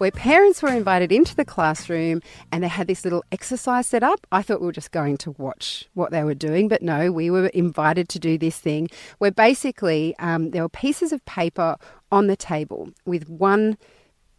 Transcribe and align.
where 0.00 0.10
parents 0.10 0.62
were 0.62 0.72
invited 0.72 1.12
into 1.12 1.36
the 1.36 1.44
classroom 1.44 2.22
and 2.50 2.64
they 2.64 2.68
had 2.68 2.86
this 2.86 3.04
little 3.04 3.22
exercise 3.30 3.86
set 3.86 4.02
up. 4.02 4.26
I 4.32 4.40
thought 4.40 4.62
we 4.62 4.66
were 4.66 4.72
just 4.72 4.92
going 4.92 5.18
to 5.18 5.32
watch 5.32 5.90
what 5.92 6.10
they 6.10 6.24
were 6.24 6.32
doing, 6.32 6.68
but 6.68 6.80
no, 6.80 7.12
we 7.12 7.30
were 7.30 7.48
invited 7.48 8.08
to 8.08 8.18
do 8.18 8.38
this 8.38 8.56
thing 8.56 8.88
where 9.18 9.30
basically 9.30 10.14
um, 10.18 10.52
there 10.52 10.62
were 10.62 10.70
pieces 10.70 11.12
of 11.12 11.22
paper 11.26 11.76
on 12.10 12.28
the 12.28 12.36
table 12.36 12.88
with 13.04 13.28
one 13.28 13.76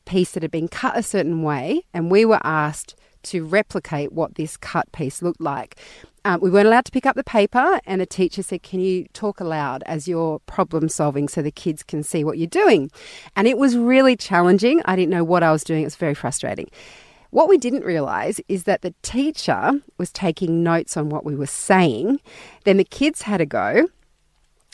piece 0.06 0.32
that 0.32 0.42
had 0.42 0.50
been 0.50 0.68
cut 0.68 0.98
a 0.98 1.04
certain 1.04 1.44
way, 1.44 1.84
and 1.94 2.10
we 2.10 2.26
were 2.26 2.42
asked 2.42 2.96
to 3.24 3.46
replicate 3.46 4.12
what 4.12 4.36
this 4.36 4.58
cut 4.58 4.92
piece 4.92 5.22
looked 5.22 5.42
like. 5.42 5.78
Um, 6.24 6.40
we 6.40 6.52
weren't 6.52 6.68
allowed 6.68 6.86
to 6.86 6.92
pick 6.92 7.08
up 7.08 7.16
the 7.16 7.24
paper, 7.24 7.80
and 7.86 8.00
the 8.00 8.06
teacher 8.06 8.44
said, 8.44 8.62
Can 8.62 8.80
you 8.80 9.08
talk 9.14 9.40
aloud 9.40 9.82
as 9.88 10.08
you're 10.08 10.40
problem 10.40 10.88
solving 10.88 11.28
so 11.28 11.42
the 11.42 11.52
kids 11.52 11.82
can 11.82 12.04
see 12.04 12.24
what 12.24 12.38
you're 12.38 12.48
doing? 12.48 12.92
And 13.36 13.48
it 13.48 13.58
was 13.58 13.76
really 13.76 14.16
challenging. 14.16 14.82
I 14.86 14.96
didn't 14.96 15.10
know 15.10 15.24
what 15.24 15.42
I 15.42 15.52
was 15.52 15.64
doing, 15.64 15.82
it 15.82 15.86
was 15.86 15.96
very 15.96 16.14
frustrating. 16.14 16.70
What 17.32 17.50
we 17.50 17.58
didn't 17.58 17.86
realise 17.86 18.42
is 18.50 18.66
that 18.66 18.82
the 18.82 18.94
teacher 19.02 19.82
was 19.98 20.12
taking 20.12 20.64
notes 20.64 20.98
on 20.98 21.10
what 21.10 21.26
we 21.26 21.36
were 21.36 21.48
saying. 21.48 22.20
Then 22.66 22.78
the 22.78 22.84
kids 22.84 23.24
had 23.24 23.42
a 23.42 23.46
go, 23.46 23.88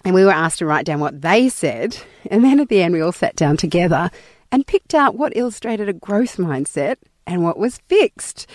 and 0.04 0.16
we 0.16 0.26
were 0.26 0.32
asked 0.32 0.60
to 0.60 0.66
write 0.66 0.86
down 0.86 1.00
what 1.00 1.22
they 1.22 1.50
said. 1.50 1.98
And 2.30 2.44
then 2.44 2.60
at 2.60 2.68
the 2.68 2.82
end, 2.82 2.94
we 2.94 3.02
all 3.02 3.12
sat 3.12 3.36
down 3.36 3.58
together 3.58 4.10
and 4.52 4.68
picked 4.68 4.94
out 4.94 5.16
what 5.16 5.36
illustrated 5.36 5.88
a 5.88 5.94
growth 5.94 6.38
mindset 6.38 6.98
and 7.28 7.44
what 7.44 7.60
was 7.60 7.78
fixed 7.88 8.48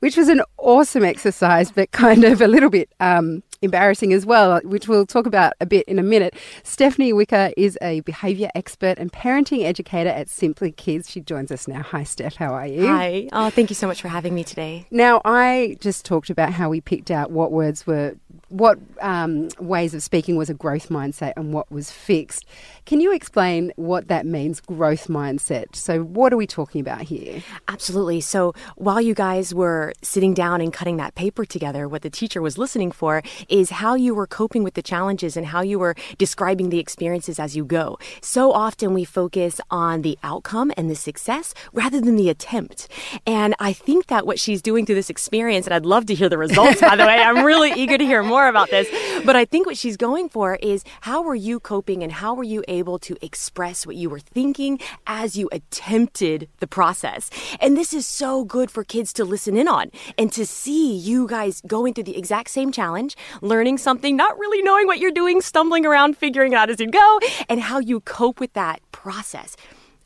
which 0.00 0.16
was 0.16 0.28
an 0.28 0.42
awesome 0.58 1.04
exercise, 1.04 1.70
but 1.70 1.90
kind 1.92 2.24
of 2.24 2.40
a 2.40 2.46
little 2.46 2.70
bit 2.70 2.90
um, 3.00 3.42
embarrassing 3.62 4.12
as 4.12 4.26
well, 4.26 4.60
which 4.64 4.88
we'll 4.88 5.06
talk 5.06 5.26
about 5.26 5.54
a 5.60 5.66
bit 5.66 5.86
in 5.88 5.98
a 5.98 6.02
minute. 6.02 6.34
Stephanie 6.62 7.12
Wicker 7.12 7.50
is 7.56 7.78
a 7.80 8.00
behaviour 8.00 8.50
expert 8.54 8.98
and 8.98 9.12
parenting 9.12 9.64
educator 9.64 10.10
at 10.10 10.28
Simply 10.28 10.70
Kids. 10.70 11.10
She 11.10 11.20
joins 11.20 11.50
us 11.50 11.66
now. 11.66 11.82
Hi, 11.82 12.04
Steph. 12.04 12.36
How 12.36 12.52
are 12.52 12.66
you? 12.66 12.86
Hi. 12.86 13.28
Oh, 13.32 13.50
thank 13.50 13.70
you 13.70 13.74
so 13.74 13.86
much 13.86 14.02
for 14.02 14.08
having 14.08 14.34
me 14.34 14.44
today. 14.44 14.86
Now, 14.90 15.22
I 15.24 15.76
just 15.80 16.04
talked 16.04 16.30
about 16.30 16.52
how 16.52 16.68
we 16.68 16.80
picked 16.80 17.10
out 17.10 17.30
what 17.30 17.50
words 17.50 17.86
were, 17.86 18.16
what 18.48 18.78
um, 19.00 19.48
ways 19.58 19.94
of 19.94 20.02
speaking 20.02 20.36
was 20.36 20.48
a 20.48 20.54
growth 20.54 20.88
mindset 20.88 21.32
and 21.36 21.52
what 21.52 21.70
was 21.70 21.90
fixed. 21.90 22.44
Can 22.84 23.00
you 23.00 23.12
explain 23.12 23.72
what 23.76 24.08
that 24.08 24.24
means, 24.24 24.60
growth 24.60 25.08
mindset? 25.08 25.74
So, 25.74 26.02
what 26.02 26.32
are 26.32 26.36
we 26.36 26.46
talking 26.46 26.80
about 26.80 27.02
here? 27.02 27.42
Absolutely. 27.68 28.20
So, 28.20 28.54
while 28.76 29.00
you 29.00 29.14
guys 29.14 29.52
were 29.52 29.92
sitting 30.02 30.34
down 30.34 30.60
and 30.60 30.72
cutting 30.72 30.96
that 30.98 31.14
paper 31.16 31.44
together, 31.44 31.88
what 31.88 32.02
the 32.02 32.10
teacher 32.10 32.40
was 32.40 32.58
listening 32.58 32.92
for 32.92 33.22
is 33.48 33.70
how 33.70 33.94
you 33.94 34.14
were 34.14 34.26
coping 34.26 34.62
with 34.62 34.74
the 34.74 34.82
challenges 34.82 35.36
and 35.36 35.46
how 35.46 35.62
you 35.62 35.78
were 35.78 35.96
describing 36.18 36.70
the 36.70 36.78
experiences 36.78 37.40
as 37.40 37.56
you 37.56 37.64
go. 37.64 37.98
So 38.20 38.52
often 38.52 38.94
we 38.94 39.04
focus 39.04 39.60
on 39.70 40.02
the 40.02 40.18
outcome 40.22 40.72
and 40.76 40.88
the 40.88 40.94
success 40.94 41.54
rather 41.72 42.00
than 42.00 42.16
the 42.16 42.30
attempt. 42.30 42.88
And 43.26 43.54
I 43.58 43.72
think 43.72 44.06
that 44.06 44.26
what 44.26 44.38
she's 44.38 44.62
doing 44.62 44.86
through 44.86 44.94
this 44.94 45.10
experience, 45.10 45.66
and 45.66 45.74
I'd 45.74 45.86
love 45.86 46.06
to 46.06 46.14
hear 46.14 46.28
the 46.28 46.38
results, 46.38 46.80
by 46.80 46.94
the 46.94 47.04
way, 47.04 47.20
I'm 47.20 47.44
really 47.44 47.72
eager 47.72 47.98
to 47.98 48.04
hear 48.04 48.22
more 48.22 48.35
about 48.44 48.70
this. 48.70 48.88
But 49.24 49.36
I 49.36 49.44
think 49.44 49.66
what 49.66 49.76
she's 49.76 49.96
going 49.96 50.28
for 50.28 50.56
is 50.56 50.84
how 51.00 51.22
were 51.22 51.34
you 51.34 51.58
coping 51.58 52.02
and 52.02 52.12
how 52.12 52.34
were 52.34 52.44
you 52.44 52.62
able 52.68 52.98
to 53.00 53.16
express 53.24 53.86
what 53.86 53.96
you 53.96 54.10
were 54.10 54.20
thinking 54.20 54.78
as 55.06 55.36
you 55.36 55.48
attempted 55.52 56.48
the 56.60 56.66
process? 56.66 57.30
And 57.60 57.76
this 57.76 57.92
is 57.92 58.06
so 58.06 58.44
good 58.44 58.70
for 58.70 58.84
kids 58.84 59.12
to 59.14 59.24
listen 59.24 59.56
in 59.56 59.68
on 59.68 59.90
and 60.18 60.30
to 60.32 60.44
see 60.44 60.94
you 60.94 61.26
guys 61.26 61.62
going 61.66 61.94
through 61.94 62.04
the 62.04 62.18
exact 62.18 62.50
same 62.50 62.70
challenge, 62.70 63.16
learning 63.40 63.78
something, 63.78 64.16
not 64.16 64.38
really 64.38 64.62
knowing 64.62 64.86
what 64.86 64.98
you're 64.98 65.10
doing, 65.10 65.40
stumbling 65.40 65.86
around, 65.86 66.16
figuring 66.16 66.52
it 66.52 66.56
out 66.56 66.70
as 66.70 66.78
you 66.80 66.90
go, 66.90 67.20
and 67.48 67.60
how 67.60 67.78
you 67.78 68.00
cope 68.00 68.38
with 68.38 68.52
that 68.52 68.80
process. 68.92 69.56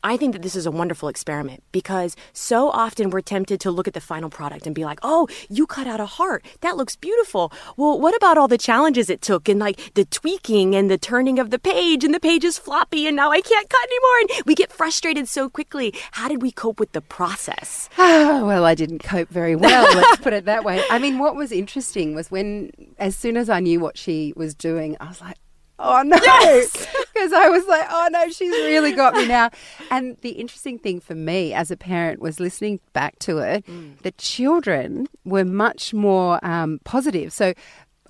I 0.02 0.16
think 0.16 0.32
that 0.32 0.42
this 0.42 0.56
is 0.56 0.64
a 0.64 0.70
wonderful 0.70 1.08
experiment 1.08 1.62
because 1.72 2.16
so 2.32 2.70
often 2.70 3.10
we're 3.10 3.20
tempted 3.20 3.60
to 3.60 3.70
look 3.70 3.86
at 3.86 3.92
the 3.92 4.00
final 4.00 4.30
product 4.30 4.66
and 4.66 4.74
be 4.74 4.84
like, 4.84 4.98
oh, 5.02 5.28
you 5.50 5.66
cut 5.66 5.86
out 5.86 6.00
a 6.00 6.06
heart. 6.06 6.44
That 6.62 6.78
looks 6.78 6.96
beautiful. 6.96 7.52
Well, 7.76 8.00
what 8.00 8.16
about 8.16 8.38
all 8.38 8.48
the 8.48 8.56
challenges 8.56 9.10
it 9.10 9.20
took 9.20 9.48
and 9.48 9.60
like 9.60 9.92
the 9.94 10.06
tweaking 10.06 10.74
and 10.74 10.90
the 10.90 10.96
turning 10.96 11.38
of 11.38 11.50
the 11.50 11.58
page 11.58 12.02
and 12.02 12.14
the 12.14 12.20
page 12.20 12.44
is 12.44 12.56
floppy 12.56 13.06
and 13.06 13.14
now 13.14 13.30
I 13.30 13.42
can't 13.42 13.68
cut 13.68 13.84
anymore? 13.84 14.20
And 14.20 14.46
we 14.46 14.54
get 14.54 14.72
frustrated 14.72 15.28
so 15.28 15.50
quickly. 15.50 15.92
How 16.12 16.28
did 16.28 16.40
we 16.40 16.50
cope 16.50 16.80
with 16.80 16.92
the 16.92 17.02
process? 17.02 17.90
well, 17.98 18.64
I 18.64 18.74
didn't 18.74 19.00
cope 19.00 19.28
very 19.28 19.54
well. 19.54 19.84
Let's 19.94 20.22
put 20.22 20.32
it 20.32 20.46
that 20.46 20.64
way. 20.64 20.82
I 20.90 20.98
mean, 20.98 21.18
what 21.18 21.36
was 21.36 21.52
interesting 21.52 22.14
was 22.14 22.30
when, 22.30 22.70
as 22.98 23.16
soon 23.16 23.36
as 23.36 23.50
I 23.50 23.60
knew 23.60 23.80
what 23.80 23.98
she 23.98 24.32
was 24.34 24.54
doing, 24.54 24.96
I 24.98 25.08
was 25.08 25.20
like, 25.20 25.36
oh 25.80 26.02
no. 26.02 26.16
Yes! 26.22 26.86
Because 27.12 27.32
I 27.34 27.50
was 27.50 27.66
like, 27.66 27.86
oh 27.90 28.08
no, 28.12 28.30
she's 28.30 28.50
really 28.50 28.92
got 28.92 29.14
me 29.14 29.26
now. 29.26 29.50
And 29.90 30.16
the 30.18 30.30
interesting 30.30 30.78
thing 30.78 31.00
for 31.00 31.14
me 31.14 31.52
as 31.52 31.70
a 31.70 31.76
parent 31.76 32.20
was 32.20 32.40
listening 32.40 32.80
back 32.92 33.18
to 33.20 33.38
it, 33.38 33.66
mm. 33.66 33.98
the 34.02 34.12
children 34.12 35.06
were 35.24 35.44
much 35.44 35.92
more 35.92 36.42
um, 36.42 36.80
positive. 36.84 37.32
So 37.32 37.52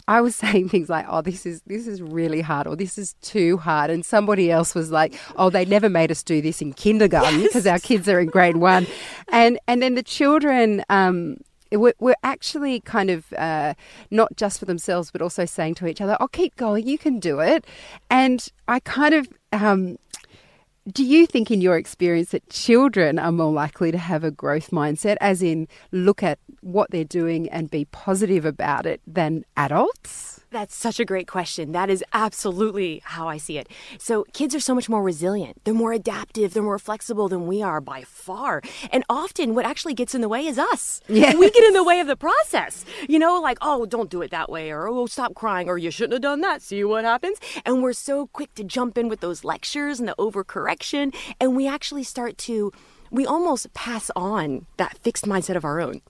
I 0.07 0.21
was 0.21 0.37
saying 0.45 0.69
things 0.69 0.89
like, 0.89 1.07
"Oh, 1.09 1.23
this 1.23 1.47
is 1.47 1.63
this 1.67 1.87
is 1.87 2.03
really 2.03 2.41
hard," 2.41 2.67
or 2.67 2.77
"This 2.77 2.99
is 2.99 3.15
too 3.23 3.57
hard," 3.57 3.91
and 3.91 4.05
somebody 4.05 4.51
else 4.51 4.75
was 4.75 4.91
like, 4.91 5.15
"Oh, 5.37 5.49
they 5.51 5.65
never 5.65 5.89
made 5.89 6.11
us 6.11 6.23
do 6.23 6.43
this 6.43 6.61
in 6.61 6.73
kindergarten 6.73 7.41
because 7.43 7.65
yes. 7.65 7.73
our 7.73 7.79
kids 7.79 8.09
are 8.09 8.21
in 8.21 8.29
grade 8.29 8.57
one," 8.57 8.87
and 9.33 9.59
and 9.67 9.83
then 9.83 9.95
the 9.95 10.03
children 10.03 10.85
um, 10.91 11.39
we're, 11.73 12.15
actually 12.23 12.81
kind 12.81 13.11
of 13.11 13.33
uh, 13.35 13.75
not 14.11 14.37
just 14.37 14.59
for 14.59 14.65
themselves, 14.65 15.11
but 15.11 15.23
also 15.23 15.45
saying 15.45 15.75
to 15.77 15.87
each 15.87 16.01
other, 16.01 16.17
"I'll 16.21 16.27
oh, 16.27 16.29
keep 16.29 16.57
going. 16.57 16.87
You 16.87 16.99
can 16.99 17.19
do 17.19 17.41
it." 17.41 17.67
And 18.11 18.47
I 18.69 18.81
kind 18.81 19.15
of. 19.15 19.29
Um, 19.53 19.99
do 20.91 21.05
you 21.05 21.27
think, 21.27 21.51
in 21.51 21.61
your 21.61 21.77
experience, 21.77 22.31
that 22.31 22.49
children 22.49 23.19
are 23.19 23.31
more 23.31 23.53
likely 23.53 23.93
to 23.93 23.99
have 23.99 24.25
a 24.25 24.31
growth 24.31 24.71
mindset, 24.71 25.17
as 25.21 25.43
in 25.43 25.69
look 25.93 26.23
at 26.23 26.39
what 26.63 26.91
they're 26.91 27.05
doing 27.05 27.49
and 27.51 27.71
be 27.71 27.85
positive 27.87 28.45
about 28.45 28.87
it, 28.87 29.01
than 29.07 29.45
adults? 29.57 30.40
That's 30.53 30.75
such 30.75 30.99
a 30.99 31.05
great 31.05 31.29
question. 31.29 31.71
That 31.71 31.91
is 31.91 32.03
absolutely 32.13 33.03
how 33.05 33.29
I 33.29 33.37
see 33.37 33.57
it. 33.57 33.69
So, 33.99 34.25
kids 34.33 34.53
are 34.53 34.61
so 34.61 34.75
much 34.75 34.89
more 34.89 35.01
resilient. 35.01 35.61
They're 35.63 35.73
more 35.73 35.93
adaptive. 35.93 36.53
They're 36.53 36.63
more 36.63 36.81
flexible 36.81 37.29
than 37.29 37.47
we 37.47 37.63
are 37.63 37.81
by 37.81 38.03
far. 38.03 38.61
And 38.91 39.05
often, 39.09 39.55
what 39.55 39.65
actually 39.65 39.95
gets 39.95 40.13
in 40.13 40.23
the 40.23 40.29
way 40.29 40.45
is 40.45 40.59
us. 40.59 41.03
Yeah. 41.09 41.37
We 41.37 41.51
get 41.51 41.63
in 41.63 41.73
the 41.73 41.85
way 41.85 42.01
of 42.01 42.09
the 42.09 42.17
process. 42.17 42.85
You 43.09 43.21
know, 43.21 43.41
like, 43.41 43.59
oh, 43.61 43.87
don't 43.87 44.11
do 44.11 44.23
it 44.23 44.33
that 44.33 44.51
way, 44.51 44.71
or 44.71 44.89
oh, 44.89 45.07
stop 45.07 45.35
crying, 45.35 45.69
or 45.69 45.79
you 45.79 45.93
shouldn't 45.93 46.15
have 46.15 46.23
done 46.23 46.41
that. 46.41 46.63
See 46.63 46.83
what 46.83 47.05
happens? 47.05 47.39
And 47.65 47.81
we're 47.81 47.93
so 47.93 48.27
quick 48.27 48.53
to 48.57 48.65
jump 48.65 48.99
in 48.99 49.09
with 49.09 49.21
those 49.21 49.45
lectures 49.45 50.01
and 50.01 50.09
the 50.09 50.17
overcorrection. 50.19 51.15
And 51.39 51.55
we 51.55 51.69
actually 51.69 52.03
start 52.03 52.39
to 52.39 52.73
we 53.13 53.27
almost 53.27 53.73
pass 53.75 54.11
on 54.15 54.67
that 54.77 54.99
fixed 54.99 55.27
mindset 55.27 55.57
of 55.57 55.65
our 55.65 55.81
own. 55.81 56.01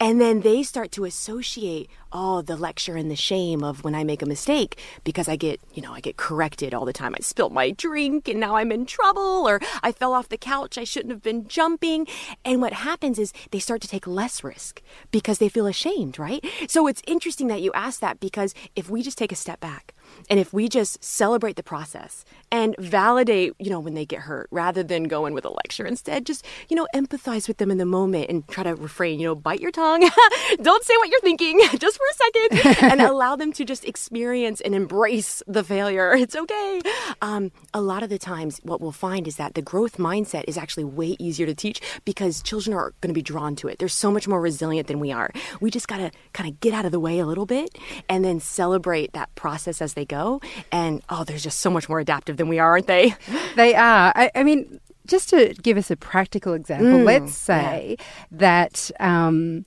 And 0.00 0.20
then 0.20 0.40
they 0.40 0.62
start 0.62 0.92
to 0.92 1.04
associate 1.04 1.88
all 2.14 2.38
oh, 2.38 2.42
the 2.42 2.56
lecture 2.56 2.96
and 2.96 3.10
the 3.10 3.16
shame 3.16 3.64
of 3.64 3.82
when 3.82 3.94
I 3.94 4.04
make 4.04 4.22
a 4.22 4.26
mistake 4.26 4.78
because 5.02 5.28
I 5.28 5.34
get, 5.34 5.60
you 5.74 5.82
know, 5.82 5.92
I 5.92 6.00
get 6.00 6.16
corrected 6.16 6.72
all 6.72 6.84
the 6.84 6.92
time. 6.92 7.12
I 7.18 7.20
spilled 7.22 7.52
my 7.52 7.72
drink 7.72 8.28
and 8.28 8.38
now 8.38 8.54
I'm 8.54 8.70
in 8.70 8.86
trouble, 8.86 9.48
or 9.48 9.60
I 9.82 9.90
fell 9.90 10.12
off 10.12 10.28
the 10.28 10.38
couch. 10.38 10.78
I 10.78 10.84
shouldn't 10.84 11.10
have 11.10 11.22
been 11.22 11.48
jumping. 11.48 12.06
And 12.44 12.60
what 12.60 12.72
happens 12.72 13.18
is 13.18 13.32
they 13.50 13.58
start 13.58 13.80
to 13.82 13.88
take 13.88 14.06
less 14.06 14.44
risk 14.44 14.80
because 15.10 15.38
they 15.38 15.48
feel 15.48 15.66
ashamed, 15.66 16.18
right? 16.18 16.44
So 16.68 16.86
it's 16.86 17.02
interesting 17.06 17.48
that 17.48 17.62
you 17.62 17.72
ask 17.72 17.98
that 18.00 18.20
because 18.20 18.54
if 18.76 18.88
we 18.88 19.02
just 19.02 19.18
take 19.18 19.32
a 19.32 19.36
step 19.36 19.58
back, 19.58 19.92
and 20.30 20.40
if 20.40 20.52
we 20.52 20.68
just 20.68 21.02
celebrate 21.02 21.56
the 21.56 21.62
process 21.62 22.24
and 22.50 22.74
validate, 22.78 23.52
you 23.58 23.70
know, 23.70 23.80
when 23.80 23.94
they 23.94 24.06
get 24.06 24.20
hurt 24.20 24.48
rather 24.50 24.82
than 24.82 25.04
going 25.04 25.34
with 25.34 25.44
a 25.44 25.50
lecture, 25.50 25.86
instead 25.86 26.26
just, 26.26 26.44
you 26.68 26.76
know, 26.76 26.86
empathize 26.94 27.48
with 27.48 27.58
them 27.58 27.70
in 27.70 27.78
the 27.78 27.84
moment 27.84 28.30
and 28.30 28.46
try 28.48 28.64
to 28.64 28.74
refrain, 28.74 29.18
you 29.18 29.26
know, 29.26 29.34
bite 29.34 29.60
your 29.60 29.70
tongue, 29.70 30.00
don't 30.62 30.84
say 30.84 30.96
what 30.98 31.08
you're 31.08 31.20
thinking 31.20 31.60
just 31.78 31.98
for 31.98 32.04
a 32.10 32.14
second, 32.14 32.82
and 32.92 33.00
allow 33.00 33.36
them 33.36 33.52
to 33.52 33.64
just 33.64 33.84
experience 33.84 34.60
and 34.60 34.74
embrace 34.74 35.42
the 35.46 35.64
failure. 35.64 36.14
It's 36.14 36.36
okay. 36.36 36.80
Um, 37.22 37.52
a 37.72 37.80
lot 37.80 38.02
of 38.02 38.08
the 38.08 38.18
times, 38.18 38.60
what 38.62 38.80
we'll 38.80 38.92
find 38.92 39.28
is 39.28 39.36
that 39.36 39.54
the 39.54 39.62
growth 39.62 39.98
mindset 39.98 40.44
is 40.46 40.56
actually 40.56 40.84
way 40.84 41.16
easier 41.18 41.46
to 41.46 41.54
teach 41.54 41.80
because 42.04 42.42
children 42.42 42.74
are 42.74 42.94
going 43.00 43.10
to 43.10 43.14
be 43.14 43.22
drawn 43.22 43.56
to 43.56 43.68
it. 43.68 43.78
They're 43.78 43.88
so 43.88 44.10
much 44.10 44.26
more 44.28 44.40
resilient 44.40 44.88
than 44.88 45.00
we 45.00 45.12
are. 45.12 45.30
We 45.60 45.70
just 45.70 45.88
got 45.88 45.98
to 45.98 46.10
kind 46.32 46.48
of 46.48 46.60
get 46.60 46.72
out 46.72 46.84
of 46.84 46.92
the 46.92 47.00
way 47.00 47.18
a 47.18 47.26
little 47.26 47.46
bit 47.46 47.76
and 48.08 48.24
then 48.24 48.40
celebrate 48.40 49.12
that 49.12 49.34
process 49.34 49.82
as 49.82 49.94
they 49.94 50.03
go. 50.04 50.40
And 50.72 51.02
oh, 51.08 51.24
they're 51.24 51.38
just 51.38 51.60
so 51.60 51.70
much 51.70 51.88
more 51.88 52.00
adaptive 52.00 52.36
than 52.36 52.48
we 52.48 52.58
are, 52.58 52.70
aren't 52.70 52.86
they? 52.86 53.14
They 53.56 53.74
are. 53.74 54.12
I, 54.16 54.30
I 54.34 54.42
mean, 54.42 54.80
just 55.06 55.28
to 55.30 55.54
give 55.62 55.76
us 55.76 55.90
a 55.90 55.96
practical 55.96 56.54
example, 56.54 56.88
mm, 56.88 57.04
let's 57.04 57.34
say 57.34 57.96
yeah. 57.98 58.04
that. 58.32 58.90
Um, 58.98 59.66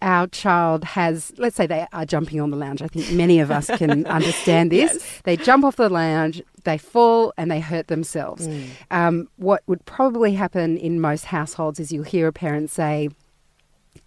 our 0.00 0.28
child 0.28 0.84
has, 0.84 1.32
let's 1.38 1.56
say 1.56 1.66
they 1.66 1.86
are 1.92 2.06
jumping 2.06 2.40
on 2.40 2.50
the 2.50 2.56
lounge. 2.56 2.82
I 2.82 2.86
think 2.86 3.10
many 3.10 3.40
of 3.40 3.50
us 3.50 3.66
can 3.66 4.06
understand 4.18 4.70
this. 4.70 4.94
Yes. 4.94 5.20
They 5.24 5.36
jump 5.36 5.64
off 5.64 5.76
the 5.76 5.88
lounge, 5.88 6.40
they 6.64 6.78
fall, 6.78 7.32
and 7.36 7.50
they 7.50 7.60
hurt 7.60 7.88
themselves. 7.88 8.46
Mm. 8.46 8.68
Um, 8.90 9.28
what 9.36 9.62
would 9.66 9.84
probably 9.86 10.34
happen 10.34 10.76
in 10.76 11.00
most 11.00 11.24
households 11.24 11.80
is 11.80 11.90
you'll 11.90 12.04
hear 12.04 12.28
a 12.28 12.32
parent 12.32 12.70
say, 12.70 13.08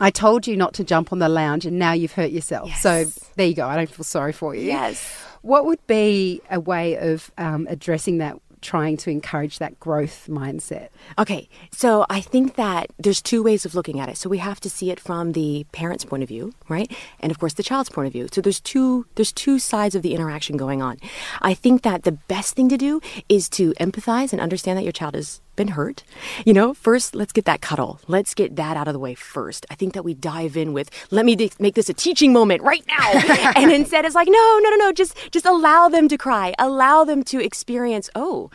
I 0.01 0.09
told 0.09 0.47
you 0.47 0.57
not 0.57 0.73
to 0.73 0.83
jump 0.83 1.13
on 1.13 1.19
the 1.19 1.29
lounge 1.29 1.65
and 1.65 1.77
now 1.77 1.93
you've 1.93 2.13
hurt 2.13 2.31
yourself. 2.31 2.73
So 2.77 3.05
there 3.35 3.45
you 3.45 3.53
go. 3.53 3.67
I 3.67 3.75
don't 3.75 3.89
feel 3.89 4.03
sorry 4.03 4.33
for 4.33 4.55
you. 4.55 4.63
Yes. 4.63 5.23
What 5.43 5.65
would 5.65 5.85
be 5.85 6.41
a 6.49 6.59
way 6.59 6.97
of 6.97 7.31
um, 7.37 7.67
addressing 7.69 8.17
that, 8.17 8.39
trying 8.61 8.97
to 8.97 9.11
encourage 9.11 9.59
that 9.59 9.79
growth 9.79 10.27
mindset? 10.27 10.89
Okay, 11.19 11.47
so 11.71 12.05
I 12.09 12.19
think 12.19 12.55
that 12.55 12.87
there's 12.97 13.21
two 13.21 13.43
ways 13.43 13.63
of 13.63 13.75
looking 13.75 13.99
at 13.99 14.09
it. 14.09 14.17
So 14.17 14.27
we 14.27 14.39
have 14.39 14.59
to 14.61 14.69
see 14.71 14.89
it 14.89 14.99
from 14.99 15.33
the 15.33 15.65
parent's 15.71 16.05
point 16.05 16.23
of 16.23 16.29
view, 16.29 16.53
right? 16.67 16.91
And 17.19 17.31
of 17.31 17.39
course 17.39 17.53
the 17.53 17.63
child's 17.63 17.89
point 17.89 18.07
of 18.07 18.13
view. 18.13 18.27
So 18.31 18.41
there's 18.41 18.59
two 18.59 19.05
there's 19.15 19.31
two 19.31 19.59
sides 19.59 19.93
of 19.93 20.01
the 20.01 20.15
interaction 20.15 20.57
going 20.57 20.81
on. 20.81 20.97
I 21.41 21.53
think 21.53 21.83
that 21.83 22.03
the 22.03 22.11
best 22.11 22.55
thing 22.55 22.69
to 22.69 22.77
do 22.77 23.01
is 23.29 23.47
to 23.49 23.73
empathize 23.79 24.31
and 24.31 24.41
understand 24.41 24.77
that 24.77 24.83
your 24.83 24.91
child 24.91 25.13
has 25.13 25.41
been 25.55 25.69
hurt. 25.69 26.03
You 26.45 26.53
know, 26.53 26.73
first 26.73 27.15
let's 27.15 27.31
get 27.31 27.45
that 27.45 27.61
cuddle. 27.61 27.99
Let's 28.07 28.33
get 28.33 28.55
that 28.55 28.77
out 28.77 28.87
of 28.87 28.93
the 28.93 28.99
way 28.99 29.15
first. 29.15 29.65
I 29.69 29.75
think 29.75 29.93
that 29.93 30.03
we 30.03 30.13
dive 30.13 30.57
in 30.57 30.73
with 30.73 30.89
let 31.11 31.25
me 31.25 31.35
di- 31.35 31.51
make 31.59 31.75
this 31.75 31.89
a 31.89 31.93
teaching 31.93 32.33
moment 32.33 32.61
right 32.63 32.85
now. 32.87 33.11
and 33.55 33.71
instead 33.71 34.05
it's 34.05 34.15
like 34.15 34.27
no, 34.27 34.59
no, 34.63 34.69
no, 34.69 34.75
no, 34.77 34.91
just 34.91 35.15
just 35.31 35.45
allow 35.45 35.89
them 35.89 36.07
to 36.07 36.17
cry. 36.17 36.53
Allow 36.59 37.03
them 37.03 37.23
to 37.25 37.43
experience, 37.43 38.09
"Oh, 38.15 38.49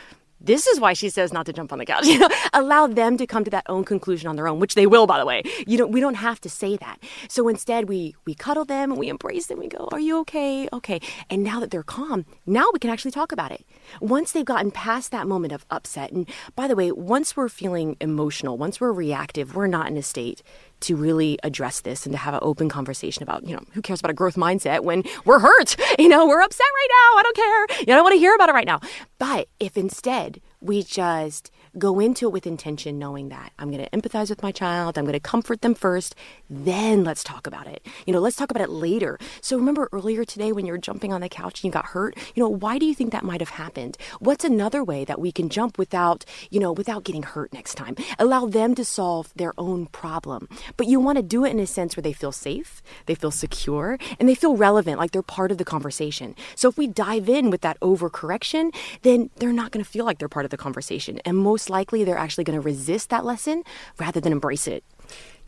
this 0.46 0.66
is 0.66 0.80
why 0.80 0.92
she 0.92 1.08
says 1.10 1.32
not 1.32 1.46
to 1.46 1.52
jump 1.52 1.72
on 1.72 1.78
the 1.78 1.86
couch. 1.86 2.06
You 2.16 2.20
know, 2.20 2.28
allow 2.54 2.86
them 2.86 3.18
to 3.18 3.26
come 3.26 3.44
to 3.44 3.50
that 3.50 3.66
own 3.68 3.84
conclusion 3.84 4.28
on 4.28 4.36
their 4.36 4.48
own, 4.48 4.58
which 4.58 4.74
they 4.74 4.86
will, 4.86 5.06
by 5.06 5.18
the 5.18 5.26
way. 5.26 5.42
You 5.66 5.76
don't. 5.76 5.90
We 5.90 6.00
don't 6.00 6.14
have 6.14 6.40
to 6.42 6.48
say 6.48 6.76
that. 6.78 6.98
So 7.28 7.48
instead, 7.48 7.88
we 7.88 8.14
we 8.24 8.34
cuddle 8.34 8.64
them 8.64 8.90
and 8.92 8.98
we 8.98 9.08
embrace 9.08 9.46
them. 9.48 9.58
We 9.58 9.68
go, 9.68 9.88
"Are 9.92 10.00
you 10.00 10.18
okay? 10.20 10.68
Okay." 10.72 11.00
And 11.28 11.42
now 11.42 11.60
that 11.60 11.70
they're 11.70 11.82
calm, 11.82 12.24
now 12.46 12.66
we 12.72 12.78
can 12.78 12.90
actually 12.90 13.10
talk 13.10 13.32
about 13.32 13.52
it. 13.52 13.66
Once 14.00 14.32
they've 14.32 14.44
gotten 14.44 14.70
past 14.70 15.10
that 15.10 15.26
moment 15.26 15.52
of 15.52 15.66
upset, 15.70 16.12
and 16.12 16.28
by 16.54 16.68
the 16.68 16.76
way, 16.76 16.90
once 16.92 17.36
we're 17.36 17.48
feeling 17.48 17.96
emotional, 18.00 18.56
once 18.56 18.80
we're 18.80 18.92
reactive, 18.92 19.54
we're 19.56 19.66
not 19.66 19.88
in 19.88 19.96
a 19.96 20.02
state 20.02 20.42
to 20.80 20.96
really 20.96 21.38
address 21.42 21.80
this 21.80 22.06
and 22.06 22.12
to 22.12 22.18
have 22.18 22.34
an 22.34 22.40
open 22.42 22.68
conversation 22.68 23.22
about, 23.22 23.46
you 23.46 23.54
know, 23.54 23.62
who 23.72 23.82
cares 23.82 24.00
about 24.00 24.10
a 24.10 24.14
growth 24.14 24.36
mindset 24.36 24.80
when 24.80 25.02
we're 25.24 25.38
hurt? 25.38 25.76
You 25.98 26.08
know, 26.08 26.26
we're 26.26 26.42
upset 26.42 26.66
right 26.66 26.88
now. 26.90 27.18
I 27.18 27.22
don't 27.22 27.36
care. 27.36 27.78
You 27.80 27.86
know, 27.86 27.92
I 27.94 27.96
don't 27.96 28.04
want 28.04 28.14
to 28.14 28.18
hear 28.18 28.34
about 28.34 28.50
it 28.50 28.52
right 28.52 28.66
now. 28.66 28.80
But 29.18 29.48
if 29.58 29.78
instead 29.78 30.42
we 30.60 30.82
just 30.82 31.50
go 31.78 32.00
into 32.00 32.26
it 32.26 32.32
with 32.32 32.46
intention, 32.46 32.98
knowing 32.98 33.28
that 33.28 33.52
I'm 33.58 33.70
going 33.70 33.84
to 33.84 33.90
empathize 33.90 34.30
with 34.30 34.42
my 34.42 34.52
child, 34.52 34.96
I'm 34.96 35.04
going 35.04 35.12
to 35.12 35.20
comfort 35.20 35.60
them 35.60 35.74
first, 35.74 36.14
then 36.48 37.04
let's 37.04 37.22
talk 37.22 37.46
about 37.46 37.66
it. 37.66 37.86
You 38.06 38.12
know, 38.12 38.20
let's 38.20 38.36
talk 38.36 38.50
about 38.50 38.62
it 38.62 38.70
later. 38.70 39.18
So 39.40 39.56
remember 39.56 39.88
earlier 39.92 40.24
today 40.24 40.52
when 40.52 40.66
you 40.66 40.72
were 40.72 40.78
jumping 40.78 41.12
on 41.12 41.20
the 41.20 41.28
couch 41.28 41.60
and 41.60 41.64
you 41.64 41.70
got 41.70 41.86
hurt, 41.86 42.16
you 42.34 42.42
know, 42.42 42.48
why 42.48 42.78
do 42.78 42.86
you 42.86 42.94
think 42.94 43.12
that 43.12 43.24
might 43.24 43.40
have 43.40 43.50
happened? 43.50 43.96
What's 44.20 44.44
another 44.44 44.82
way 44.82 45.04
that 45.04 45.20
we 45.20 45.32
can 45.32 45.48
jump 45.48 45.78
without, 45.78 46.24
you 46.50 46.60
know, 46.60 46.72
without 46.72 47.04
getting 47.04 47.22
hurt 47.22 47.52
next 47.52 47.74
time? 47.74 47.96
Allow 48.18 48.46
them 48.46 48.74
to 48.74 48.84
solve 48.84 49.32
their 49.36 49.52
own 49.58 49.86
problem. 49.86 50.48
But 50.76 50.86
you 50.86 51.00
want 51.00 51.16
to 51.16 51.22
do 51.22 51.44
it 51.44 51.50
in 51.50 51.60
a 51.60 51.66
sense 51.66 51.96
where 51.96 52.02
they 52.02 52.12
feel 52.12 52.32
safe, 52.32 52.82
they 53.06 53.14
feel 53.14 53.30
secure, 53.30 53.98
and 54.18 54.28
they 54.28 54.34
feel 54.34 54.56
relevant, 54.56 54.98
like 54.98 55.10
they're 55.10 55.22
part 55.22 55.50
of 55.50 55.58
the 55.58 55.64
conversation. 55.64 56.34
So 56.54 56.68
if 56.68 56.78
we 56.78 56.86
dive 56.86 57.28
in 57.28 57.50
with 57.50 57.60
that 57.62 57.78
overcorrection, 57.80 58.74
then 59.02 59.30
they're 59.36 59.52
not 59.52 59.72
going 59.72 59.84
to 59.84 59.90
feel 59.90 60.04
like 60.04 60.18
they're 60.18 60.28
part 60.28 60.44
of 60.44 60.50
the 60.50 60.56
conversation. 60.56 61.20
And 61.24 61.36
most 61.36 61.65
likely 61.68 62.04
they're 62.04 62.18
actually 62.18 62.44
going 62.44 62.58
to 62.58 62.64
resist 62.64 63.10
that 63.10 63.24
lesson 63.24 63.62
rather 63.98 64.20
than 64.20 64.32
embrace 64.32 64.66
it. 64.66 64.84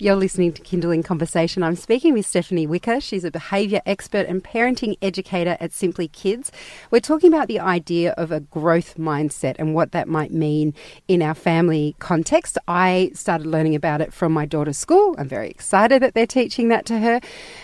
You're 0.01 0.15
listening 0.15 0.53
to 0.53 0.63
Kinderling 0.63 1.05
Conversation. 1.05 1.65
I'm 1.65 1.75
speaking 1.75 2.15
with 2.15 2.25
Stephanie 2.25 2.69
Wicker. 2.69 3.01
She's 3.01 3.25
a 3.25 3.33
behaviour 3.33 3.81
expert 3.85 4.29
and 4.29 4.45
parenting 4.45 4.97
educator 5.03 5.57
at 5.59 5.73
Simply 5.73 6.07
Kids. 6.07 6.53
We're 6.93 7.01
talking 7.01 7.35
about 7.35 7.49
the 7.49 7.59
idea 7.59 8.13
of 8.13 8.31
a 8.31 8.39
growth 8.39 8.97
mindset 8.97 9.57
and 9.59 9.75
what 9.75 9.91
that 9.91 10.07
might 10.07 10.31
mean 10.31 10.73
in 11.09 11.21
our 11.21 11.35
family 11.35 11.97
context. 11.99 12.59
I 12.69 13.11
started 13.13 13.49
learning 13.49 13.75
about 13.75 14.01
it 14.01 14.13
from 14.13 14.31
my 14.31 14.47
daughter's 14.47 14.79
school. 14.79 15.17
I'm 15.19 15.27
very 15.27 15.51
excited 15.51 16.01
that 16.01 16.15
they're 16.15 16.29
teaching 16.29 16.69
that 16.69 16.87
to 16.87 17.01
her. 17.01 17.21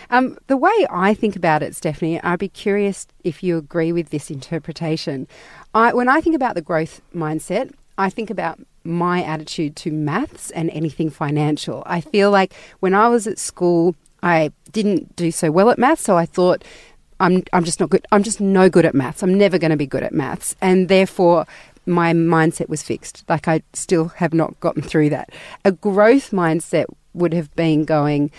Um, 0.09 0.37
the 0.47 0.57
way 0.57 0.85
I 0.89 1.13
think 1.13 1.37
about 1.37 1.63
it, 1.63 1.73
Stephanie, 1.73 2.21
I'd 2.21 2.39
be 2.39 2.49
curious 2.49 3.07
if 3.23 3.43
you 3.43 3.57
agree 3.57 3.93
with 3.93 4.09
this 4.09 4.29
interpretation. 4.29 5.29
I, 5.73 5.93
when 5.93 6.09
I 6.09 6.19
think 6.19 6.35
about 6.35 6.55
the 6.55 6.61
growth 6.61 7.01
mindset, 7.15 7.71
I 7.97 8.09
think 8.09 8.29
about 8.29 8.59
my 8.83 9.23
attitude 9.23 9.75
to 9.77 9.91
maths 9.91 10.51
and 10.51 10.69
anything 10.69 11.09
financial. 11.09 11.83
I 11.85 12.01
feel 12.01 12.29
like 12.31 12.53
when 12.79 12.93
I 12.93 13.07
was 13.07 13.25
at 13.27 13.39
school, 13.39 13.95
I 14.21 14.51
didn't 14.71 15.15
do 15.15 15.31
so 15.31 15.51
well 15.51 15.69
at 15.69 15.79
maths, 15.79 16.03
so 16.03 16.17
I 16.17 16.25
thought 16.25 16.63
I'm 17.19 17.43
I'm 17.53 17.63
just 17.63 17.79
not 17.79 17.89
good. 17.89 18.05
I'm 18.11 18.23
just 18.23 18.41
no 18.41 18.69
good 18.69 18.85
at 18.85 18.95
maths. 18.95 19.23
I'm 19.23 19.37
never 19.37 19.57
going 19.57 19.71
to 19.71 19.77
be 19.77 19.87
good 19.87 20.03
at 20.03 20.13
maths, 20.13 20.55
and 20.61 20.89
therefore 20.89 21.45
my 21.85 22.13
mindset 22.13 22.67
was 22.67 22.83
fixed. 22.83 23.23
Like 23.29 23.47
I 23.47 23.61
still 23.73 24.09
have 24.09 24.33
not 24.33 24.59
gotten 24.59 24.81
through 24.81 25.09
that. 25.11 25.29
A 25.63 25.71
growth 25.71 26.31
mindset 26.31 26.85
would 27.13 27.33
have 27.33 27.53
been 27.55 27.85
going. 27.85 28.31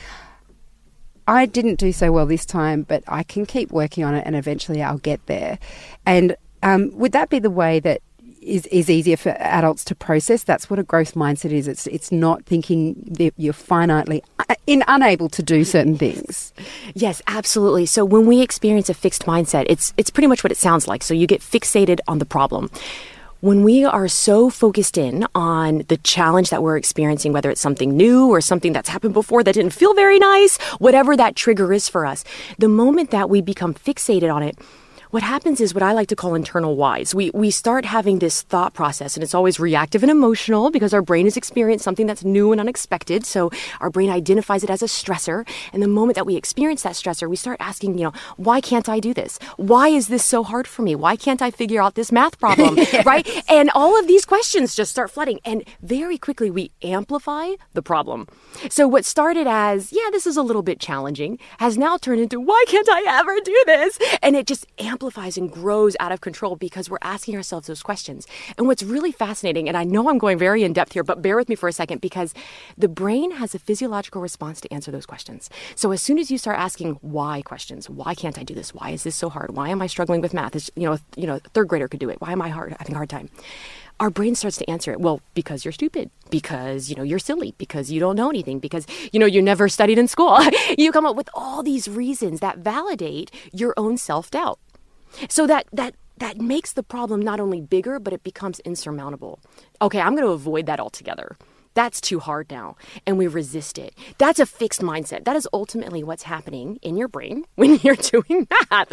I 1.28 1.46
didn't 1.46 1.76
do 1.80 1.92
so 1.92 2.12
well 2.12 2.26
this 2.26 2.46
time, 2.46 2.82
but 2.82 3.02
I 3.08 3.22
can 3.24 3.46
keep 3.46 3.72
working 3.72 4.04
on 4.04 4.14
it, 4.14 4.24
and 4.26 4.36
eventually 4.36 4.82
I'll 4.82 4.98
get 4.98 5.24
there. 5.26 5.58
And 6.04 6.36
um, 6.62 6.90
would 6.96 7.12
that 7.12 7.30
be 7.30 7.38
the 7.38 7.50
way 7.50 7.80
that 7.80 8.02
is, 8.46 8.66
is 8.66 8.88
easier 8.88 9.16
for 9.16 9.30
adults 9.40 9.84
to 9.84 9.94
process. 9.94 10.44
That's 10.44 10.70
what 10.70 10.78
a 10.78 10.82
growth 10.82 11.14
mindset 11.14 11.50
is. 11.50 11.68
It's 11.68 11.86
it's 11.88 12.12
not 12.12 12.44
thinking 12.44 12.94
that 13.06 13.34
you're 13.36 13.52
finitely 13.52 14.22
uh, 14.38 14.54
in 14.66 14.84
unable 14.88 15.28
to 15.30 15.42
do 15.42 15.64
certain 15.64 15.98
things. 15.98 16.52
Yes, 16.94 17.20
absolutely. 17.26 17.86
So 17.86 18.04
when 18.04 18.26
we 18.26 18.40
experience 18.40 18.88
a 18.88 18.94
fixed 18.94 19.26
mindset, 19.26 19.66
it's 19.68 19.92
it's 19.96 20.10
pretty 20.10 20.28
much 20.28 20.44
what 20.44 20.52
it 20.52 20.58
sounds 20.58 20.88
like. 20.88 21.02
So 21.02 21.12
you 21.14 21.26
get 21.26 21.40
fixated 21.40 22.00
on 22.08 22.18
the 22.18 22.26
problem. 22.26 22.70
When 23.40 23.64
we 23.64 23.84
are 23.84 24.08
so 24.08 24.48
focused 24.48 24.96
in 24.96 25.26
on 25.34 25.84
the 25.88 25.98
challenge 25.98 26.48
that 26.50 26.62
we're 26.62 26.78
experiencing, 26.78 27.34
whether 27.34 27.50
it's 27.50 27.60
something 27.60 27.94
new 27.94 28.28
or 28.28 28.40
something 28.40 28.72
that's 28.72 28.88
happened 28.88 29.12
before 29.12 29.44
that 29.44 29.52
didn't 29.52 29.74
feel 29.74 29.92
very 29.92 30.18
nice, 30.18 30.56
whatever 30.78 31.16
that 31.16 31.36
trigger 31.36 31.72
is 31.72 31.86
for 31.86 32.06
us, 32.06 32.24
the 32.58 32.68
moment 32.68 33.10
that 33.10 33.28
we 33.28 33.42
become 33.42 33.74
fixated 33.74 34.34
on 34.34 34.42
it, 34.42 34.58
what 35.16 35.22
happens 35.22 35.62
is 35.62 35.72
what 35.72 35.82
I 35.82 35.92
like 35.92 36.08
to 36.08 36.14
call 36.14 36.34
internal 36.34 36.76
whys. 36.76 37.14
We 37.14 37.30
we 37.30 37.50
start 37.50 37.86
having 37.86 38.18
this 38.18 38.42
thought 38.42 38.74
process, 38.74 39.16
and 39.16 39.24
it's 39.24 39.34
always 39.34 39.58
reactive 39.58 40.02
and 40.02 40.10
emotional 40.10 40.70
because 40.70 40.92
our 40.92 41.00
brain 41.00 41.24
has 41.24 41.38
experienced 41.38 41.86
something 41.86 42.06
that's 42.06 42.22
new 42.22 42.52
and 42.52 42.60
unexpected. 42.60 43.24
So 43.24 43.50
our 43.80 43.88
brain 43.88 44.10
identifies 44.10 44.62
it 44.62 44.68
as 44.68 44.82
a 44.82 44.84
stressor, 45.00 45.48
and 45.72 45.82
the 45.82 45.88
moment 45.88 46.16
that 46.16 46.26
we 46.26 46.36
experience 46.36 46.82
that 46.82 46.96
stressor, 46.96 47.30
we 47.30 47.36
start 47.36 47.56
asking, 47.60 47.96
you 47.96 48.04
know, 48.04 48.12
why 48.36 48.60
can't 48.60 48.90
I 48.90 49.00
do 49.00 49.14
this? 49.14 49.38
Why 49.56 49.88
is 49.88 50.08
this 50.08 50.22
so 50.22 50.42
hard 50.42 50.68
for 50.68 50.82
me? 50.82 50.94
Why 50.94 51.16
can't 51.16 51.40
I 51.40 51.50
figure 51.50 51.80
out 51.80 51.94
this 51.94 52.12
math 52.12 52.38
problem? 52.38 52.76
Right? 53.06 53.26
And 53.48 53.70
all 53.70 53.98
of 53.98 54.06
these 54.06 54.24
questions 54.26 54.74
just 54.74 54.90
start 54.90 55.10
flooding, 55.10 55.40
and 55.46 55.64
very 55.80 56.18
quickly 56.18 56.50
we 56.50 56.72
amplify 56.82 57.52
the 57.72 57.82
problem. 57.82 58.26
So 58.68 58.86
what 58.86 59.06
started 59.06 59.46
as, 59.46 59.92
yeah, 59.92 60.10
this 60.10 60.26
is 60.26 60.36
a 60.36 60.42
little 60.42 60.62
bit 60.62 60.78
challenging, 60.78 61.38
has 61.58 61.78
now 61.78 61.96
turned 61.96 62.20
into, 62.20 62.38
why 62.38 62.64
can't 62.68 62.88
I 62.90 63.18
ever 63.20 63.34
do 63.42 63.58
this? 63.64 63.98
And 64.22 64.36
it 64.36 64.46
just 64.46 64.66
amplifies 64.78 65.05
and 65.06 65.50
grows 65.50 65.96
out 66.00 66.12
of 66.12 66.20
control 66.20 66.56
because 66.56 66.90
we're 66.90 66.98
asking 67.02 67.36
ourselves 67.36 67.66
those 67.68 67.82
questions. 67.82 68.26
And 68.58 68.66
what's 68.66 68.82
really 68.82 69.12
fascinating, 69.12 69.68
and 69.68 69.76
I 69.76 69.84
know 69.84 70.08
I'm 70.08 70.18
going 70.18 70.38
very 70.38 70.62
in 70.62 70.72
depth 70.72 70.92
here, 70.92 71.04
but 71.04 71.22
bear 71.22 71.36
with 71.36 71.48
me 71.48 71.54
for 71.54 71.68
a 71.68 71.72
second 71.72 72.00
because 72.00 72.34
the 72.76 72.88
brain 72.88 73.32
has 73.32 73.54
a 73.54 73.58
physiological 73.58 74.20
response 74.20 74.60
to 74.62 74.72
answer 74.72 74.90
those 74.90 75.06
questions. 75.06 75.48
So 75.74 75.92
as 75.92 76.02
soon 76.02 76.18
as 76.18 76.30
you 76.30 76.38
start 76.38 76.58
asking 76.58 76.98
why 77.02 77.42
questions, 77.42 77.88
why 77.88 78.14
can't 78.14 78.38
I 78.38 78.42
do 78.42 78.54
this? 78.54 78.74
Why 78.74 78.90
is 78.90 79.04
this 79.04 79.16
so 79.16 79.28
hard? 79.28 79.56
Why 79.56 79.68
am 79.68 79.80
I 79.80 79.86
struggling 79.86 80.20
with 80.20 80.34
math? 80.34 80.56
It's, 80.56 80.70
you 80.74 80.84
know, 80.88 80.98
you 81.16 81.26
know, 81.26 81.38
third 81.54 81.68
grader 81.68 81.88
could 81.88 82.00
do 82.00 82.10
it. 82.10 82.20
Why 82.20 82.32
am 82.32 82.42
I 82.42 82.48
hard 82.48 82.76
having 82.78 82.94
a 82.94 82.98
hard 82.98 83.10
time? 83.10 83.30
our 83.98 84.10
brain 84.10 84.34
starts 84.34 84.58
to 84.58 84.70
answer 84.70 84.92
it 84.92 85.00
well 85.00 85.20
because 85.34 85.64
you're 85.64 85.72
stupid 85.72 86.10
because 86.30 86.90
you 86.90 86.96
know 86.96 87.02
you're 87.02 87.18
silly 87.18 87.54
because 87.56 87.90
you 87.90 87.98
don't 87.98 88.16
know 88.16 88.28
anything 88.28 88.58
because 88.58 88.86
you 89.12 89.18
know 89.18 89.26
you 89.26 89.40
never 89.40 89.68
studied 89.68 89.98
in 89.98 90.06
school 90.06 90.38
you 90.78 90.92
come 90.92 91.06
up 91.06 91.16
with 91.16 91.28
all 91.34 91.62
these 91.62 91.88
reasons 91.88 92.40
that 92.40 92.58
validate 92.58 93.30
your 93.52 93.72
own 93.76 93.96
self-doubt 93.96 94.58
so 95.28 95.46
that 95.46 95.66
that 95.72 95.94
that 96.18 96.38
makes 96.38 96.72
the 96.72 96.82
problem 96.82 97.20
not 97.20 97.40
only 97.40 97.60
bigger 97.60 97.98
but 97.98 98.12
it 98.12 98.22
becomes 98.22 98.60
insurmountable 98.60 99.40
okay 99.80 100.00
i'm 100.00 100.14
going 100.14 100.26
to 100.26 100.32
avoid 100.32 100.66
that 100.66 100.80
altogether 100.80 101.36
that's 101.76 102.00
too 102.00 102.20
hard 102.20 102.50
now. 102.50 102.76
And 103.06 103.18
we 103.18 103.26
resist 103.26 103.76
it. 103.76 103.94
That's 104.16 104.40
a 104.40 104.46
fixed 104.46 104.80
mindset. 104.80 105.24
That 105.26 105.36
is 105.36 105.46
ultimately 105.52 106.02
what's 106.02 106.22
happening 106.22 106.78
in 106.80 106.96
your 106.96 107.06
brain 107.06 107.44
when 107.54 107.78
you're 107.82 107.96
doing 107.96 108.48
that. 108.70 108.86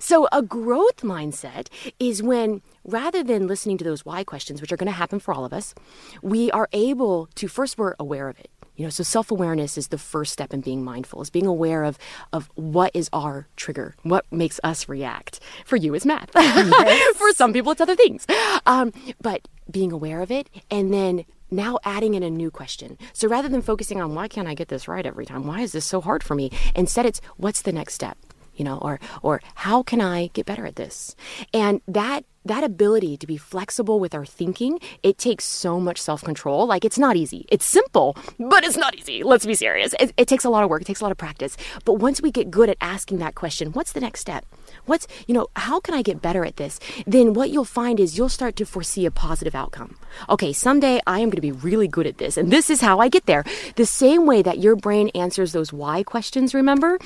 So, 0.00 0.26
a 0.32 0.40
growth 0.40 1.02
mindset 1.02 1.68
is 2.00 2.22
when 2.22 2.62
rather 2.82 3.22
than 3.22 3.46
listening 3.46 3.76
to 3.78 3.84
those 3.84 4.06
why 4.06 4.24
questions, 4.24 4.62
which 4.62 4.72
are 4.72 4.78
going 4.78 4.86
to 4.86 4.92
happen 4.92 5.20
for 5.20 5.34
all 5.34 5.44
of 5.44 5.52
us, 5.52 5.74
we 6.22 6.50
are 6.52 6.68
able 6.72 7.28
to 7.34 7.46
first, 7.46 7.76
we're 7.76 7.94
aware 8.00 8.30
of 8.30 8.40
it. 8.40 8.50
You 8.80 8.86
know, 8.86 8.90
so 8.90 9.02
self-awareness 9.02 9.76
is 9.76 9.88
the 9.88 9.98
first 9.98 10.32
step 10.32 10.54
in 10.54 10.62
being 10.62 10.82
mindful, 10.82 11.20
is 11.20 11.28
being 11.28 11.44
aware 11.44 11.84
of 11.84 11.98
of 12.32 12.48
what 12.54 12.90
is 12.94 13.10
our 13.12 13.46
trigger, 13.54 13.94
what 14.04 14.24
makes 14.32 14.58
us 14.64 14.88
react. 14.88 15.38
For 15.66 15.76
you, 15.76 15.94
it's 15.94 16.06
math. 16.06 16.30
Yes. 16.34 17.16
For 17.18 17.30
some 17.32 17.52
people, 17.52 17.72
it's 17.72 17.82
other 17.82 17.94
things. 17.94 18.26
Um, 18.64 18.94
but 19.20 19.46
being 19.70 19.92
aware 19.92 20.22
of 20.22 20.30
it 20.30 20.48
and 20.70 20.94
then 20.94 21.26
now 21.50 21.78
adding 21.84 22.14
in 22.14 22.22
a 22.22 22.30
new 22.30 22.50
question. 22.50 22.96
So 23.12 23.28
rather 23.28 23.50
than 23.50 23.60
focusing 23.60 24.00
on 24.00 24.14
why 24.14 24.28
can't 24.28 24.48
I 24.48 24.54
get 24.54 24.68
this 24.68 24.88
right 24.88 25.04
every 25.04 25.26
time? 25.26 25.46
Why 25.46 25.60
is 25.60 25.72
this 25.72 25.84
so 25.84 26.00
hard 26.00 26.22
for 26.22 26.34
me? 26.34 26.50
Instead, 26.74 27.04
it's 27.04 27.20
what's 27.36 27.60
the 27.60 27.72
next 27.72 27.92
step? 27.92 28.16
You 28.56 28.64
know, 28.64 28.78
or 28.78 28.98
or 29.20 29.42
how 29.56 29.82
can 29.82 30.00
I 30.00 30.28
get 30.28 30.46
better 30.46 30.64
at 30.64 30.76
this? 30.76 31.14
And 31.52 31.82
that 31.86 32.24
that 32.44 32.64
ability 32.64 33.16
to 33.18 33.26
be 33.26 33.36
flexible 33.36 34.00
with 34.00 34.14
our 34.14 34.24
thinking, 34.24 34.80
it 35.02 35.18
takes 35.18 35.44
so 35.44 35.78
much 35.78 36.00
self 36.00 36.22
control. 36.22 36.66
Like, 36.66 36.84
it's 36.84 36.98
not 36.98 37.16
easy. 37.16 37.46
It's 37.50 37.66
simple, 37.66 38.16
but 38.38 38.64
it's 38.64 38.76
not 38.76 38.94
easy. 38.94 39.22
Let's 39.22 39.46
be 39.46 39.54
serious. 39.54 39.94
It, 40.00 40.12
it, 40.16 40.28
takes 40.28 40.44
a 40.44 40.50
lot 40.50 40.64
of 40.64 40.70
work, 40.70 40.82
it 40.82 40.86
takes 40.86 41.00
a 41.00 41.04
lot 41.04 41.12
of 41.12 41.18
practice. 41.18 41.56
But 41.84 41.94
once 41.94 42.22
we 42.22 42.30
get 42.30 42.50
good 42.50 42.70
at 42.70 42.76
asking 42.80 43.18
that 43.18 43.34
question, 43.34 43.72
what's 43.72 43.92
the 43.92 44.00
next 44.00 44.20
step? 44.20 44.46
What's, 44.86 45.06
you 45.26 45.34
know, 45.34 45.48
how 45.56 45.80
can 45.80 45.94
I 45.94 46.02
get 46.02 46.22
better 46.22 46.44
at 46.44 46.56
this? 46.56 46.80
Then 47.06 47.34
what 47.34 47.50
you'll 47.50 47.64
find 47.64 48.00
is 48.00 48.16
you'll 48.16 48.28
start 48.28 48.56
to 48.56 48.66
foresee 48.66 49.04
a 49.06 49.10
positive 49.10 49.54
outcome. 49.54 49.96
Okay, 50.28 50.52
someday 50.52 51.00
I 51.06 51.18
am 51.20 51.28
going 51.28 51.36
to 51.36 51.40
be 51.40 51.52
really 51.52 51.88
good 51.88 52.06
at 52.06 52.18
this, 52.18 52.36
and 52.36 52.50
this 52.50 52.70
is 52.70 52.80
how 52.80 53.00
I 53.00 53.08
get 53.08 53.26
there. 53.26 53.44
The 53.76 53.86
same 53.86 54.26
way 54.26 54.42
that 54.42 54.58
your 54.58 54.76
brain 54.76 55.08
answers 55.14 55.52
those 55.52 55.72
why 55.72 56.02
questions, 56.02 56.54
remember? 56.54 56.98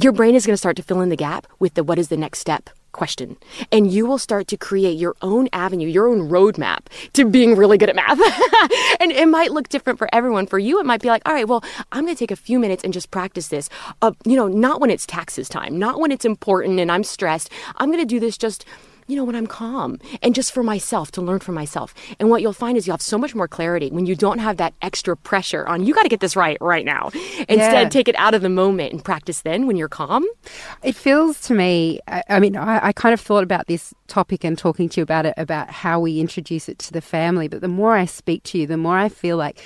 Your 0.00 0.12
brain 0.12 0.34
is 0.34 0.46
going 0.46 0.54
to 0.54 0.58
start 0.58 0.76
to 0.76 0.82
fill 0.82 1.00
in 1.00 1.08
the 1.08 1.16
gap 1.16 1.46
with 1.58 1.74
the 1.74 1.84
what 1.84 1.98
is 1.98 2.08
the 2.08 2.16
next 2.16 2.38
step 2.38 2.70
question. 2.94 3.36
And 3.70 3.92
you 3.92 4.06
will 4.06 4.18
start 4.18 4.46
to 4.48 4.56
create 4.56 4.96
your 4.96 5.14
own 5.20 5.48
avenue, 5.52 5.88
your 5.88 6.08
own 6.08 6.30
roadmap 6.30 6.86
to 7.12 7.26
being 7.26 7.56
really 7.56 7.76
good 7.76 7.90
at 7.90 7.96
math. 7.96 8.18
and 9.00 9.12
it 9.12 9.28
might 9.28 9.50
look 9.50 9.68
different 9.68 9.98
for 9.98 10.08
everyone. 10.14 10.46
For 10.46 10.58
you, 10.58 10.80
it 10.80 10.86
might 10.86 11.02
be 11.02 11.08
like, 11.08 11.22
all 11.26 11.34
right, 11.34 11.46
well, 11.46 11.62
I'm 11.92 12.04
going 12.04 12.14
to 12.14 12.18
take 12.18 12.30
a 12.30 12.36
few 12.36 12.58
minutes 12.58 12.82
and 12.82 12.94
just 12.94 13.10
practice 13.10 13.48
this. 13.48 13.68
Uh, 14.00 14.12
you 14.24 14.36
know, 14.36 14.48
not 14.48 14.80
when 14.80 14.90
it's 14.90 15.04
taxes 15.04 15.48
time, 15.48 15.78
not 15.78 16.00
when 16.00 16.10
it's 16.10 16.24
important 16.24 16.80
and 16.80 16.90
I'm 16.90 17.04
stressed. 17.04 17.50
I'm 17.76 17.90
going 17.90 18.00
to 18.00 18.06
do 18.06 18.20
this 18.20 18.38
just 18.38 18.64
you 19.06 19.16
know, 19.16 19.24
when 19.24 19.34
I'm 19.34 19.46
calm 19.46 19.98
and 20.22 20.34
just 20.34 20.52
for 20.52 20.62
myself 20.62 21.10
to 21.12 21.22
learn 21.22 21.40
for 21.40 21.52
myself. 21.52 21.94
And 22.18 22.30
what 22.30 22.42
you'll 22.42 22.52
find 22.52 22.76
is 22.76 22.86
you'll 22.86 22.94
have 22.94 23.02
so 23.02 23.18
much 23.18 23.34
more 23.34 23.48
clarity 23.48 23.90
when 23.90 24.06
you 24.06 24.14
don't 24.14 24.38
have 24.38 24.56
that 24.58 24.74
extra 24.82 25.16
pressure 25.16 25.66
on, 25.66 25.84
you 25.84 25.94
got 25.94 26.02
to 26.02 26.08
get 26.08 26.20
this 26.20 26.36
right 26.36 26.56
right 26.60 26.84
now. 26.84 27.10
Instead, 27.48 27.58
yeah. 27.58 27.88
take 27.88 28.08
it 28.08 28.16
out 28.16 28.34
of 28.34 28.42
the 28.42 28.48
moment 28.48 28.92
and 28.92 29.04
practice 29.04 29.42
then 29.42 29.66
when 29.66 29.76
you're 29.76 29.88
calm. 29.88 30.24
It 30.82 30.94
feels 30.94 31.40
to 31.42 31.54
me, 31.54 32.00
I, 32.08 32.22
I 32.28 32.40
mean, 32.40 32.56
I, 32.56 32.88
I 32.88 32.92
kind 32.92 33.12
of 33.12 33.20
thought 33.20 33.44
about 33.44 33.66
this 33.66 33.94
topic 34.06 34.44
and 34.44 34.56
talking 34.56 34.88
to 34.88 35.00
you 35.00 35.02
about 35.02 35.26
it, 35.26 35.34
about 35.36 35.70
how 35.70 36.00
we 36.00 36.20
introduce 36.20 36.68
it 36.68 36.78
to 36.80 36.92
the 36.92 37.00
family. 37.00 37.48
But 37.48 37.60
the 37.60 37.68
more 37.68 37.96
I 37.96 38.04
speak 38.04 38.42
to 38.44 38.58
you, 38.58 38.66
the 38.66 38.76
more 38.76 38.96
I 38.96 39.08
feel 39.08 39.36
like 39.36 39.60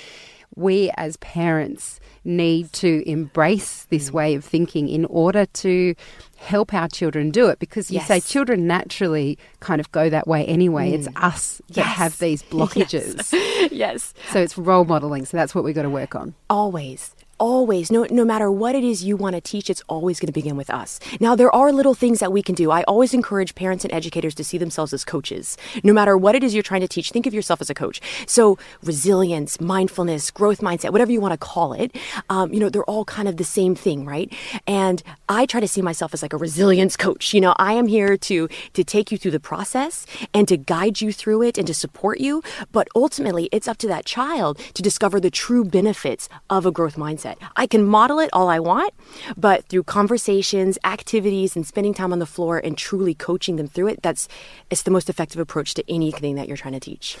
we 0.55 0.91
as 0.97 1.17
parents 1.17 1.99
need 2.23 2.71
to 2.73 3.07
embrace 3.09 3.85
this 3.89 4.09
mm. 4.09 4.13
way 4.13 4.35
of 4.35 4.43
thinking 4.43 4.89
in 4.89 5.05
order 5.05 5.45
to 5.45 5.95
help 6.37 6.73
our 6.73 6.87
children 6.87 7.31
do 7.31 7.47
it 7.47 7.59
because 7.59 7.89
you 7.91 7.95
yes. 7.95 8.07
say 8.07 8.19
children 8.19 8.67
naturally 8.67 9.37
kind 9.59 9.79
of 9.79 9.91
go 9.91 10.09
that 10.09 10.27
way 10.27 10.45
anyway. 10.45 10.91
Mm. 10.91 10.95
It's 10.95 11.07
us 11.15 11.61
that 11.69 11.77
yes. 11.77 11.87
have 11.97 12.19
these 12.19 12.43
blockages. 12.51 13.31
yes. 13.31 13.71
yes. 13.71 14.13
So 14.31 14.41
it's 14.41 14.57
role 14.57 14.85
modeling. 14.85 15.25
So 15.25 15.37
that's 15.37 15.55
what 15.55 15.63
we've 15.63 15.75
got 15.75 15.83
to 15.83 15.89
work 15.89 16.15
on. 16.15 16.35
Always 16.49 17.15
always, 17.39 17.91
no, 17.91 18.05
no 18.11 18.25
matter 18.25 18.51
what 18.51 18.75
it 18.75 18.83
is 18.83 19.03
you 19.03 19.15
want 19.15 19.35
to 19.35 19.41
teach, 19.41 19.69
it's 19.69 19.81
always 19.87 20.19
going 20.19 20.27
to 20.27 20.33
begin 20.33 20.57
with 20.57 20.69
us. 20.69 20.99
Now, 21.19 21.35
there 21.35 21.53
are 21.55 21.71
little 21.71 21.93
things 21.93 22.19
that 22.19 22.31
we 22.31 22.43
can 22.43 22.55
do. 22.55 22.69
I 22.69 22.83
always 22.83 23.13
encourage 23.13 23.55
parents 23.55 23.83
and 23.83 23.93
educators 23.93 24.35
to 24.35 24.43
see 24.43 24.57
themselves 24.57 24.93
as 24.93 25.03
coaches. 25.05 25.57
No 25.83 25.93
matter 25.93 26.17
what 26.17 26.35
it 26.35 26.43
is 26.43 26.53
you're 26.53 26.63
trying 26.63 26.81
to 26.81 26.87
teach, 26.87 27.11
think 27.11 27.25
of 27.25 27.33
yourself 27.33 27.61
as 27.61 27.69
a 27.69 27.73
coach. 27.73 28.01
So, 28.27 28.57
resilience, 28.83 29.59
mindfulness, 29.59 30.29
growth 30.31 30.59
mindset, 30.59 30.91
whatever 30.91 31.11
you 31.11 31.21
want 31.21 31.33
to 31.33 31.37
call 31.37 31.73
it, 31.73 31.95
um, 32.29 32.53
you 32.53 32.59
know, 32.59 32.69
they're 32.69 32.83
all 32.83 33.05
kind 33.05 33.27
of 33.27 33.37
the 33.37 33.43
same 33.43 33.75
thing, 33.75 34.05
right? 34.05 34.31
And 34.67 35.01
I 35.27 35.45
try 35.45 35.61
to 35.61 35.67
see 35.67 35.81
myself 35.81 36.13
as 36.13 36.21
like 36.21 36.33
a 36.33 36.37
resilience 36.37 36.97
coach. 36.97 37.33
You 37.33 37.41
know, 37.41 37.55
I 37.57 37.73
am 37.73 37.87
here 37.87 38.17
to 38.17 38.49
to 38.73 38.83
take 38.83 39.11
you 39.11 39.17
through 39.17 39.31
the 39.31 39.39
process 39.39 40.05
and 40.33 40.47
to 40.47 40.57
guide 40.57 41.01
you 41.01 41.13
through 41.13 41.43
it 41.43 41.57
and 41.57 41.65
to 41.67 41.73
support 41.73 42.19
you. 42.19 42.43
But 42.71 42.89
ultimately, 42.95 43.47
it's 43.51 43.67
up 43.67 43.77
to 43.77 43.87
that 43.87 44.05
child 44.05 44.59
to 44.73 44.81
discover 44.81 45.19
the 45.19 45.31
true 45.31 45.63
benefits 45.63 46.27
of 46.49 46.65
a 46.65 46.71
growth 46.71 46.95
mindset 46.95 47.28
mindset. 47.29 47.49
I 47.55 47.67
can 47.67 47.85
model 47.85 48.19
it 48.19 48.29
all 48.33 48.49
I 48.49 48.59
want, 48.59 48.93
but 49.37 49.65
through 49.65 49.83
conversations, 49.83 50.77
activities, 50.83 51.55
and 51.55 51.65
spending 51.65 51.93
time 51.93 52.13
on 52.13 52.19
the 52.19 52.25
floor 52.25 52.57
and 52.57 52.77
truly 52.77 53.13
coaching 53.13 53.55
them 53.55 53.67
through 53.67 53.87
it, 53.87 54.01
that's 54.01 54.27
it's 54.69 54.83
the 54.83 54.91
most 54.91 55.09
effective 55.09 55.39
approach 55.39 55.73
to 55.75 55.91
anything 55.91 56.35
that 56.35 56.47
you're 56.47 56.57
trying 56.57 56.73
to 56.73 56.79
teach. 56.79 57.17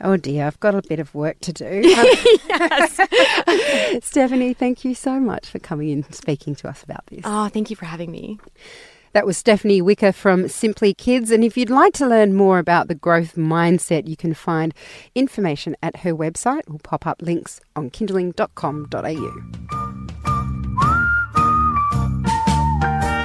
Oh 0.00 0.16
dear, 0.16 0.46
I've 0.46 0.60
got 0.60 0.76
a 0.76 0.82
bit 0.82 1.00
of 1.00 1.12
work 1.14 1.40
to 1.40 1.52
do. 1.52 1.82
Stephanie, 4.00 4.54
thank 4.54 4.84
you 4.84 4.94
so 4.94 5.18
much 5.18 5.48
for 5.48 5.58
coming 5.58 5.88
in 5.88 6.04
and 6.04 6.14
speaking 6.14 6.54
to 6.56 6.68
us 6.68 6.84
about 6.84 7.04
this. 7.06 7.22
Oh, 7.24 7.48
thank 7.48 7.70
you 7.70 7.76
for 7.76 7.86
having 7.86 8.10
me. 8.10 8.38
That 9.12 9.26
was 9.26 9.36
Stephanie 9.36 9.82
Wicker 9.82 10.12
from 10.12 10.48
Simply 10.48 10.94
Kids. 10.94 11.30
And 11.30 11.42
if 11.44 11.56
you'd 11.56 11.70
like 11.70 11.94
to 11.94 12.06
learn 12.06 12.34
more 12.34 12.58
about 12.58 12.88
the 12.88 12.94
growth 12.94 13.34
mindset, 13.36 14.08
you 14.08 14.16
can 14.16 14.34
find 14.34 14.74
information 15.14 15.76
at 15.82 15.98
her 15.98 16.14
website. 16.14 16.62
We'll 16.68 16.80
pop 16.80 17.06
up 17.06 17.22
links 17.22 17.60
on 17.74 17.90
kinderling.com.au. 17.90 19.68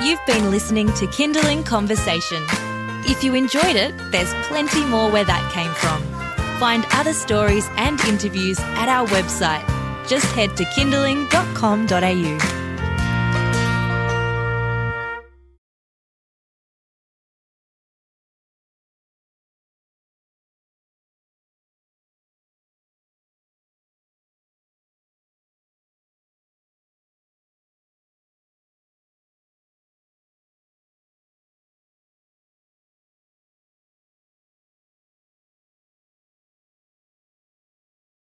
You've 0.04 0.25
been 0.25 0.52
listening 0.52 0.88
to 0.88 1.08
Kinderling 1.08 1.66
Conversation. 1.66 2.44
If 3.06 3.24
you 3.24 3.36
enjoyed 3.36 3.75
it, 3.75 3.94
there's 4.12 4.34
plenty 4.48 4.86
more 4.86 5.12
where 5.12 5.25
that 5.25 5.52
came 5.52 5.72
from. 5.74 6.02
Find 6.60 6.86
other 6.94 7.13
stories 7.13 7.68
and 7.78 8.00
interviews 8.02 8.60
at 8.60 8.88
our 8.88 9.08
website. 9.08 9.68
Just 10.08 10.25
head 10.34 10.56
to 10.58 10.63
kinderling.com.au. 10.66 12.62